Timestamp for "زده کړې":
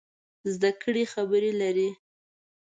0.53-1.03